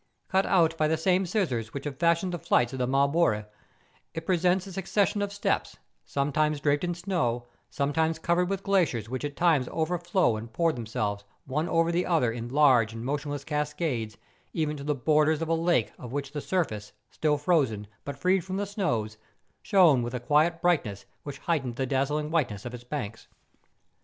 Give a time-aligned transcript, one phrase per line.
[0.29, 3.45] Cut out by the same scissors which have fashioned the flights of the Mar bore,
[4.15, 5.77] it presents a succession of steps
[6.07, 11.23] sometimes draped in snow, sometimes covered with glaciers which at times overflow and pour themselves
[11.45, 14.17] one over the other in large and motionless cascades,
[14.53, 18.39] even to the borders of a lake of which the surface, still frozen, but freed
[18.43, 19.19] from the snows,
[19.61, 23.27] shone with a quiet brightness which heightened the dazzling whiteness of its banks.